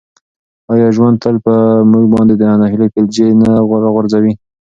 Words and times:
آیا 0.73 0.87
ژوند 0.95 1.15
تل 1.23 1.35
په 1.45 1.53
موږ 1.91 2.05
باندې 2.13 2.33
د 2.37 2.43
ناهیلۍ 2.61 2.87
بیلچې 2.93 3.25
نه 3.41 3.49
راغورځوي؟ 3.85 4.33